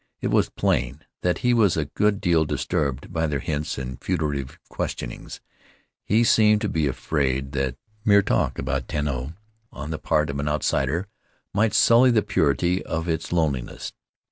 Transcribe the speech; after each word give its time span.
It 0.19 0.29
was 0.29 0.49
plain 0.49 1.03
that 1.21 1.37
he 1.45 1.53
was 1.53 1.77
a 1.77 1.85
good 1.85 2.19
deal 2.21 2.43
disturbed 2.43 3.13
by 3.13 3.27
their 3.27 3.37
hints 3.37 3.77
and 3.77 4.03
furtive 4.03 4.57
questionings. 4.67 5.41
He 6.03 6.23
seemed 6.23 6.61
to 6.61 6.69
be 6.69 6.87
afraid 6.87 7.51
that 7.51 7.77
mere 8.03 8.23
talk 8.23 8.57
about 8.57 8.87
Tanao 8.87 9.35
on 9.71 9.91
the 9.91 9.99
part 9.99 10.31
of 10.31 10.39
an 10.39 10.49
outsider 10.49 11.07
might 11.53 11.75
sully 11.75 12.09
the 12.09 12.23
purity 12.23 12.81
of 12.81 13.07
its 13.07 13.31
loneliness. 13.31 13.93